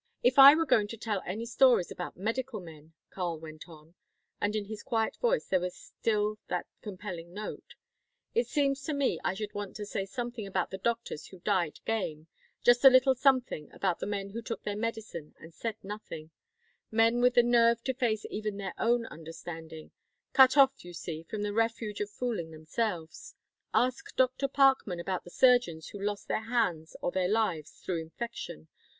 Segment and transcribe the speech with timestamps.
[0.23, 3.93] "If I were going to tell any stories about medical men," Karl went on,
[4.41, 7.75] and in his quiet voice there was still that compelling note,
[8.33, 11.81] "it seems to me I should want to say something about the doctors who died
[11.85, 12.25] game
[12.63, 16.31] just a little something about the men who took their medicine and said nothing;
[16.89, 19.91] men with the nerve to face even their own understanding
[20.33, 23.35] cut off, you see, from the refuge of fooling themselves.
[23.71, 24.47] Ask Dr.
[24.47, 28.67] Parkman about the surgeons who lost their hands or their lives through infection.